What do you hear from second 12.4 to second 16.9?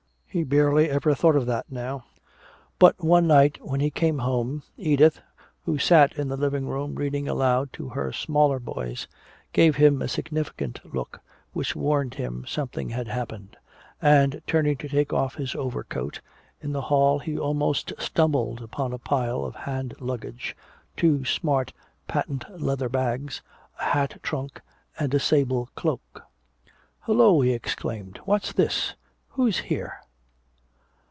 something had happened. And turning to take off his overcoat, in the